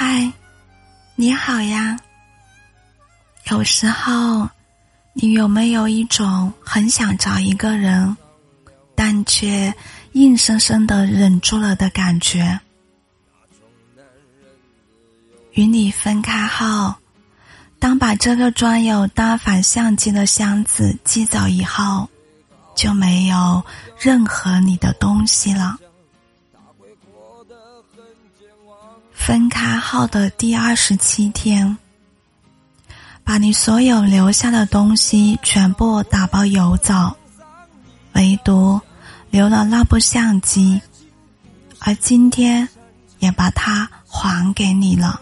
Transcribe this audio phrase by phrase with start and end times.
[0.00, 0.32] 嗨，
[1.16, 1.98] 你好呀。
[3.50, 4.48] 有时候，
[5.12, 8.16] 你有没有一种很想找一个人，
[8.94, 9.74] 但却
[10.12, 12.60] 硬生生的忍住了的感觉？
[15.54, 16.94] 与你分开后，
[17.80, 22.08] 当把这个装有单反相机的箱子寄走以后，
[22.76, 23.60] 就没有
[23.98, 25.76] 任何你的东西了。
[29.18, 31.76] 分开后的第二十七天，
[33.22, 37.14] 把你所有留下的东西全部打包邮走，
[38.14, 38.80] 唯独
[39.28, 40.80] 留了那部相机，
[41.80, 42.66] 而今天
[43.18, 45.20] 也把它还给你了。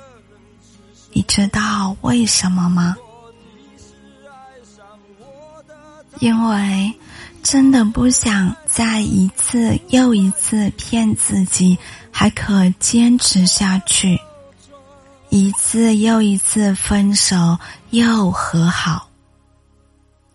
[1.13, 2.95] 你知道为什么吗？
[6.21, 6.95] 因为
[7.49, 11.79] 真的不想再一次又一次骗自己，
[12.11, 14.19] 还可坚持下去，
[15.31, 17.57] 一次又一次分手
[17.91, 19.09] 又和好。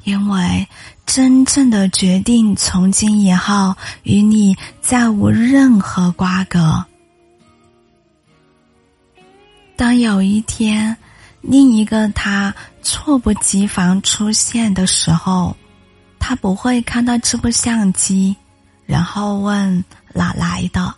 [0.05, 0.65] 因为
[1.05, 6.85] 真正的决定，从今以后与你再无任何瓜葛。
[9.75, 10.95] 当有一天，
[11.41, 15.53] 另一个他猝不及防出现的时候，
[16.21, 18.33] 他不会看到这部相机，
[18.85, 19.83] 然后问
[20.13, 20.93] 哪来的。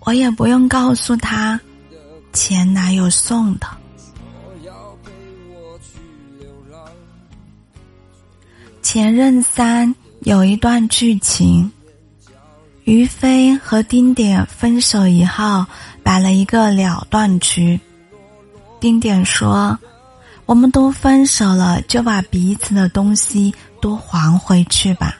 [0.00, 1.60] 我也不用告诉他，
[2.32, 3.68] 前男友送的。
[8.82, 11.70] 前任三有一段剧情，
[12.84, 15.64] 于飞和丁点分手以后。
[16.00, 17.78] 摆了一个了断局。
[18.80, 19.78] 丁点说
[20.46, 25.16] ：“我们都分手了，就把彼此的东西都还回去吧。”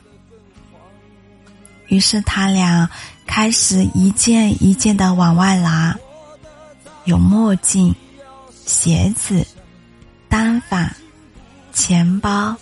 [1.88, 2.88] 于是他俩
[3.26, 5.96] 开始一件一件的往外拿，
[7.04, 7.94] 有墨镜、
[8.66, 9.46] 鞋子、
[10.28, 10.94] 单反、
[11.72, 12.54] 钱包。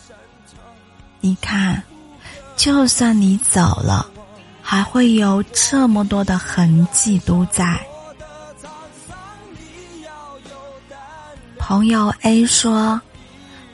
[1.21, 1.83] 你看，
[2.57, 4.07] 就算你走了，
[4.63, 7.81] 还会有这么多的痕迹都在。
[11.59, 13.01] 朋友 A 说：“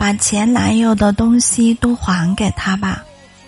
[0.02, 3.04] 把前男友的东西都还给他吧，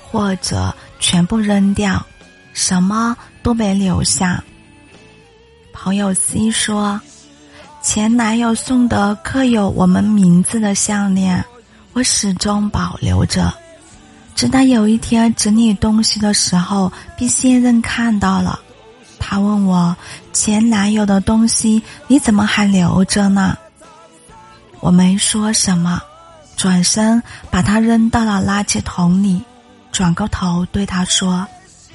[0.09, 2.01] 或者全部扔掉，
[2.53, 4.41] 什么都没留下。”
[5.75, 7.01] 朋友 C 说
[7.83, 11.45] ：“前男友送的刻有我们名字的项链，
[11.93, 13.53] 我始终保留着，
[14.37, 18.61] 直到有一天整理东西的时候，被现任看到了。
[19.19, 19.97] 他问我：
[20.33, 23.59] 前男友的东西你怎么还留着呢？”
[24.79, 26.01] 我没说什么，
[26.57, 29.43] 转身把它扔到了垃圾桶里，
[29.93, 31.47] 转过头对他说：“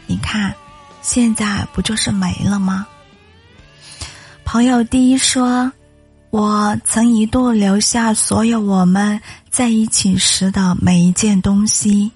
[0.07, 0.53] 你看，
[1.01, 2.85] 现在不就是没了吗？”
[4.45, 5.71] 朋友第一说
[6.31, 12.11] ：“我曾一度留下所有我们在一起时的每一件东西，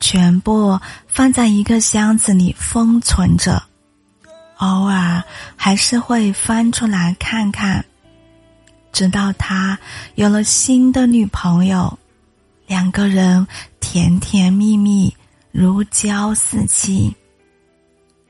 [0.00, 3.62] 全部放在一个箱子里封存着，
[4.58, 5.22] 偶尔
[5.56, 7.84] 还是会翻出来看看。”
[8.92, 9.78] 直到他
[10.14, 11.98] 有了新的女朋友，
[12.66, 13.46] 两个人
[13.80, 15.12] 甜甜蜜蜜，
[15.50, 17.12] 如胶似漆。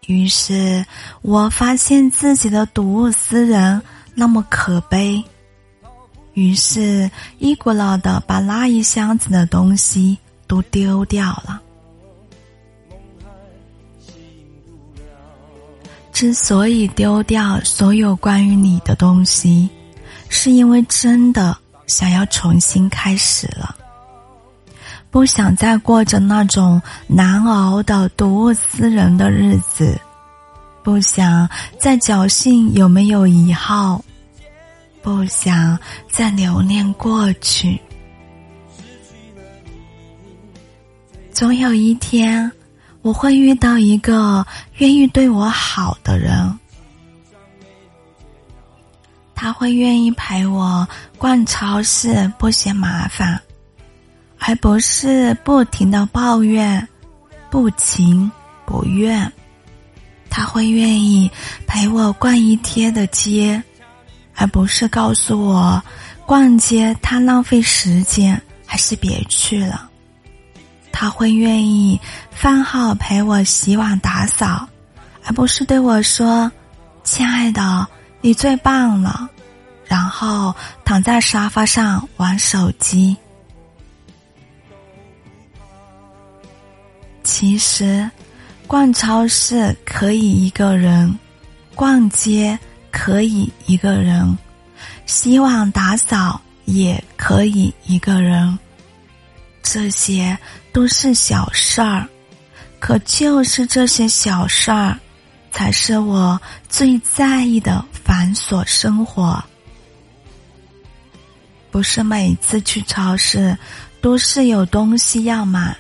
[0.07, 0.85] 于是
[1.21, 3.83] 我发现自己的睹物思人
[4.15, 5.23] 那么可悲，
[6.35, 11.61] 于是一股脑的把那一箱子的东西都丢掉了。
[16.13, 19.69] 之所以丢掉所有关于你的东西。
[20.35, 21.55] 是因为真的
[21.87, 23.77] 想要重新开始了，
[25.11, 30.01] 不想再过着那种难熬的睹物思人的日子，
[30.83, 31.47] 不想
[31.79, 34.03] 再侥幸有没有以后，
[35.03, 35.79] 不想
[36.11, 37.79] 再留恋过去。
[41.31, 42.51] 总有一天，
[43.03, 44.45] 我会遇到一个
[44.79, 46.59] 愿意对我好的人。
[49.43, 50.87] 他会愿意陪我
[51.19, 53.43] 逛超市，不嫌麻烦，
[54.39, 56.87] 而不是不停的抱怨、
[57.51, 58.31] 不情
[58.65, 59.33] 不愿。
[60.31, 61.29] 他会愿意
[61.67, 63.61] 陪我逛一天的街，
[64.37, 65.83] 而不是告诉我
[66.25, 69.91] 逛街太浪费时间，还是别去了。
[70.93, 72.01] 他会愿意
[72.31, 74.69] 饭后陪我洗碗打扫，
[75.25, 76.49] 而不是对我说
[77.03, 77.85] ：“亲爱的。”
[78.25, 79.29] 你最棒了，
[79.85, 80.55] 然后
[80.85, 83.17] 躺在沙发上玩手机。
[87.25, 88.09] 其实，
[88.69, 91.13] 逛超市可以一个人，
[91.75, 92.57] 逛街
[92.93, 94.39] 可以一个人，
[95.05, 98.57] 洗碗打扫也可以一个人。
[99.63, 100.39] 这些
[100.73, 102.07] 都是小事儿，
[102.79, 104.99] 可就是这些小事儿，
[105.53, 109.41] 才是我最在意的繁琐生活。
[111.71, 113.57] 不是每次去超市
[114.01, 115.77] 都是有东西要买，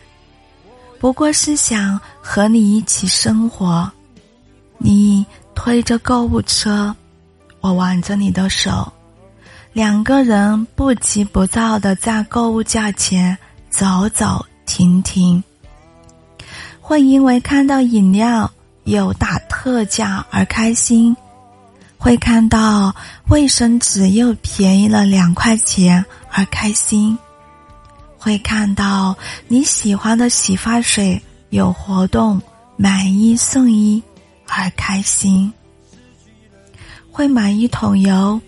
[1.01, 3.91] 不过是想和你一起生活。
[4.79, 6.95] 你推着购物车，
[7.61, 8.93] 我挽着你的手，
[9.73, 13.37] 两个人不急不躁的在购物架前。
[13.73, 15.43] 走走停停，
[16.79, 18.53] 会因为看到饮料
[18.84, 21.17] 有打特价而开心，
[21.96, 22.94] 会看到
[23.29, 27.17] 卫生纸又便宜了两块钱而开心，
[28.19, 31.20] 会看到你喜欢的洗发水
[31.50, 32.40] 有活动
[32.76, 34.02] 买一送一
[34.49, 35.52] 而开心，
[37.11, 38.40] 会买一桶油、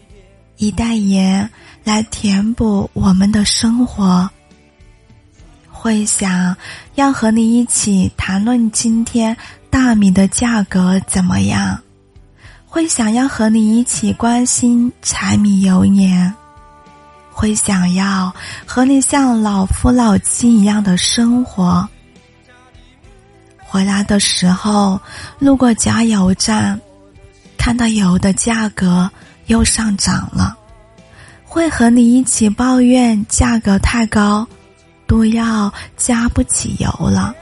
[0.57, 1.49] 一袋盐
[1.85, 4.29] 来填补我们的生活。
[5.85, 6.57] 会想
[6.95, 9.37] 要和你一起谈论今天
[9.69, 11.79] 大米的价格怎么样？
[12.65, 16.33] 会想要和你一起关心柴米油盐？
[17.31, 18.35] 会想要
[18.65, 21.87] 和你像老夫老妻一样的生活？
[23.59, 24.99] 回来的时候
[25.39, 26.81] 路过加油站，
[27.59, 29.11] 看到油的价格
[29.49, 30.57] 又上涨了，
[31.45, 34.49] 会和你一起抱怨价格太高。
[35.15, 37.33] 都要加不起油了。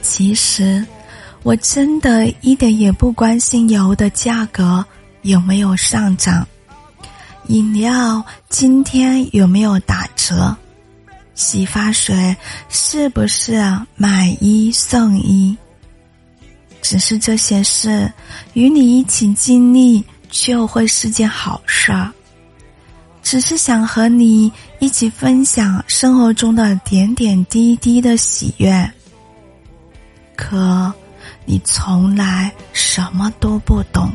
[0.00, 0.82] 其实，
[1.42, 4.82] 我真的一点也不关心油的价格
[5.20, 6.48] 有没有上涨，
[7.48, 10.56] 饮料今天有没有打折，
[11.34, 12.34] 洗发水
[12.70, 13.62] 是不是
[13.94, 15.54] 买一送一。
[16.80, 18.10] 只是这些事
[18.54, 22.10] 与你一起经历，就会是件好事儿。
[23.30, 28.92] 只是想和你一起分享生活中的点点滴滴的喜悦，
[30.34, 30.92] 可
[31.44, 34.10] 你从来什么都不懂。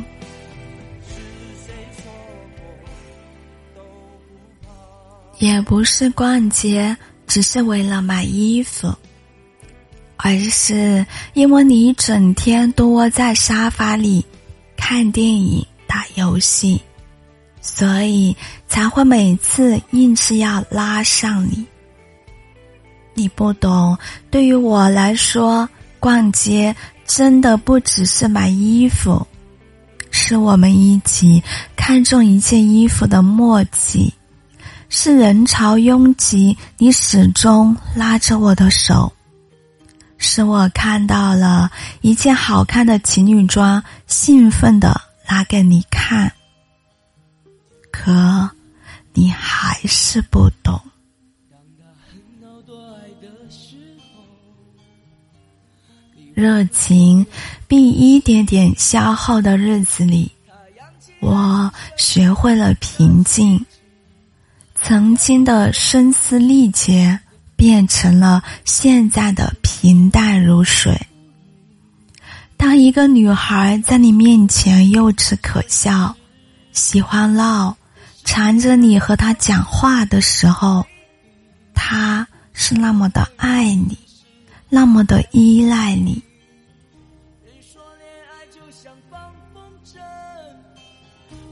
[5.38, 6.94] 也不是逛街
[7.26, 8.94] 只是为了买衣服，
[10.18, 14.22] 而是因为你整天都窝在沙发里
[14.76, 16.78] 看电影、打游戏。
[17.68, 18.34] 所以
[18.68, 21.66] 才会每次硬是要拉上你。
[23.12, 23.98] 你不懂，
[24.30, 25.68] 对于我来说，
[25.98, 26.74] 逛街
[27.04, 29.26] 真的不只是买衣服，
[30.12, 31.42] 是我们一起
[31.74, 34.14] 看中一件衣服的默契，
[34.88, 39.12] 是人潮拥挤，你始终拉着我的手，
[40.18, 41.68] 是我看到了
[42.00, 46.32] 一件好看的情侣装，兴奋的拿给你看。
[47.96, 48.50] 可，
[49.14, 50.78] 你还是不懂。
[56.34, 57.24] 热情
[57.66, 60.30] 被一点点消耗的日子里，
[61.20, 63.64] 我学会了平静。
[64.74, 67.18] 曾经的声嘶力竭
[67.56, 71.00] 变成了现在的平淡如水。
[72.58, 76.14] 当一个女孩在你面前幼稚可笑，
[76.72, 77.74] 喜欢闹。
[78.26, 80.84] 缠着你和他讲话的时候，
[81.72, 83.96] 他是那么的爱你，
[84.68, 86.20] 那么的依赖你。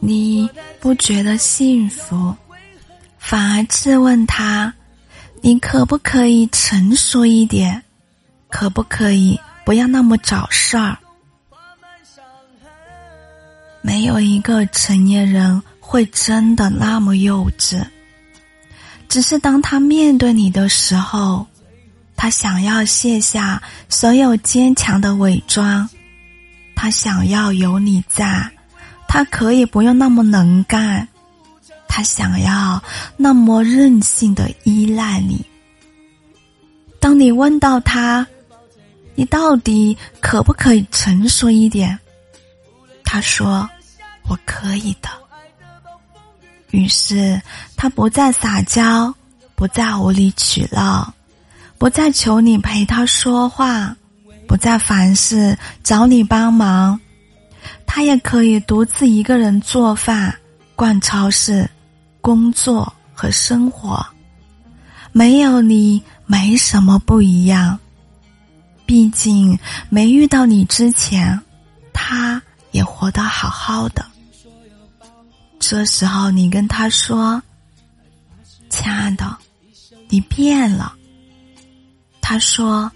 [0.01, 0.51] 你
[0.81, 2.35] 不觉得幸福，
[3.19, 4.75] 反而质问他：
[5.41, 7.83] 你可不可以成熟一点？
[8.51, 10.99] 可不可以不要那么找事儿？
[13.81, 15.63] 没有一个成年人。
[15.87, 17.85] 会真的那么幼稚？
[19.07, 21.47] 只是当他面对你的时候，
[22.17, 25.89] 他想要卸下所有坚强的伪装，
[26.75, 28.51] 他想要有你在，
[29.07, 31.07] 他可以不用那么能干，
[31.87, 32.83] 他想要
[33.17, 35.45] 那么任性的依赖你。
[36.99, 38.27] 当你问到他，
[39.15, 41.97] 你到底可不可以成熟一点？
[43.05, 43.69] 他说
[44.27, 45.09] ：“我可以的。”
[46.75, 47.41] 于是，
[47.77, 49.15] 他不再撒娇，
[49.55, 51.15] 不再无理取闹，
[51.79, 53.97] 不再求你陪他说话，
[54.49, 56.99] 不再凡事找你帮忙。
[57.87, 60.35] 他也可以独自一个人做饭、
[60.75, 61.71] 逛超市、
[62.21, 64.05] 工作和生活。
[65.13, 67.79] 没有你，没什么不一样。
[68.85, 69.57] 毕竟，
[69.89, 71.41] 没遇到你之前，
[71.93, 74.05] 他也活得好好的。
[75.67, 77.43] 这时候，你跟他说
[78.69, 79.35] ：“亲爱的，
[80.11, 80.95] 你变了。”
[82.21, 82.93] 他说：“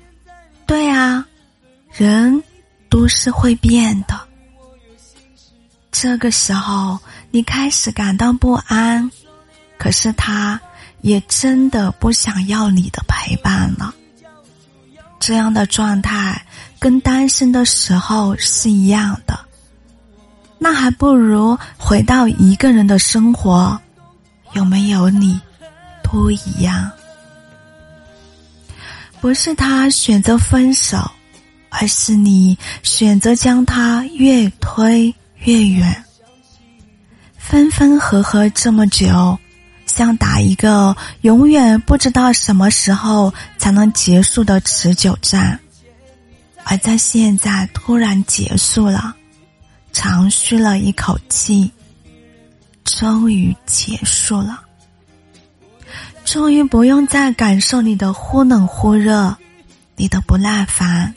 [0.66, 1.26] 对啊，
[1.90, 2.44] 人
[2.90, 4.20] 都是会变的。”
[5.90, 6.98] 这个时候，
[7.30, 9.10] 你开始感到不安，
[9.78, 10.60] 可是他
[11.00, 13.94] 也真的不想要你的陪伴了。
[15.18, 16.46] 这样的状态
[16.78, 19.48] 跟单身的时候是一样的，
[20.58, 23.80] 那还不如回到一个人的生活，
[24.52, 25.40] 有没有你，
[26.02, 26.90] 都一样。
[29.20, 31.10] 不是他选择分手，
[31.70, 36.04] 而是你选择将他越推越远。
[37.36, 39.38] 分分合合这么久。
[39.86, 45.58] 像打一个永远不知道什么时候才能结束的持久战，
[46.62, 49.16] 而在现在突然结束了，
[50.00, 51.69] 长吁了一口气，
[52.85, 54.61] 终于结束了，
[56.25, 59.37] 终于不用再感受你的忽冷忽热，
[59.97, 61.12] 你的不耐烦，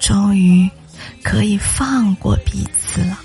[0.00, 0.66] 终于
[1.22, 3.18] 可以放过彼此了。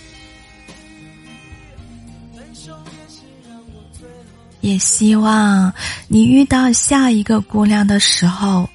[4.59, 5.73] 也希望
[6.09, 8.69] 你遇到下一个姑娘的时候，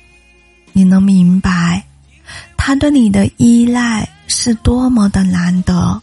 [0.72, 1.84] 你能明白，
[2.56, 6.00] 她对你的依赖是多么的难得，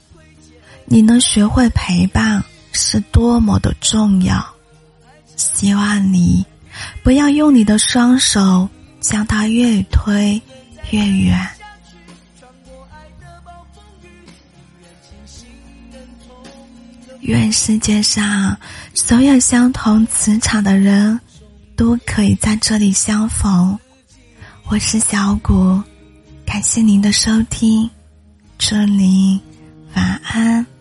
[0.86, 4.46] 你能学会陪伴是多么的重要。
[5.38, 6.46] 希望你
[7.04, 8.68] 不要用你的双手
[9.00, 10.42] 将它越推
[10.92, 11.48] 越远。
[17.22, 18.56] 愿世界上
[18.94, 21.20] 所有相同磁场的人，
[21.76, 23.78] 都可以在这里相逢。
[24.68, 25.82] 我是小谷，
[26.46, 27.90] 感谢您的收听，
[28.58, 29.40] 这里
[29.96, 30.75] 晚安。